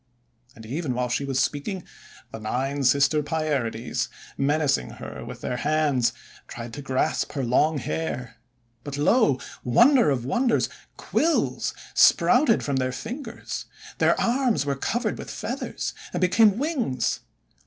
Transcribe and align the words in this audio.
And 0.55 0.65
even 0.65 0.95
while 0.95 1.09
she 1.09 1.25
was 1.25 1.39
speaking, 1.39 1.83
the 2.31 2.39
Nine 2.39 2.83
Sister 2.83 3.21
Pierides, 3.21 4.09
menacing 4.35 4.89
her 4.93 5.23
with 5.23 5.41
their 5.41 5.57
hands, 5.57 6.11
tried 6.47 6.73
to 6.73 6.81
grasp 6.81 7.33
her 7.33 7.43
long 7.43 7.77
hair. 7.77 8.37
But, 8.83 8.97
lo, 8.97 9.39
wonder 9.63 10.09
of 10.09 10.25
wonders! 10.25 10.69
quills 10.97 11.75
sprouted 11.93 12.63
from 12.63 12.77
their 12.77 12.91
fingers; 12.91 13.65
their 13.99 14.19
arms 14.19 14.65
were 14.65 14.75
covered 14.75 15.19
with 15.19 15.29
feathers, 15.29 15.93
and 16.13 16.19
became 16.21 16.57
wings 16.57 17.19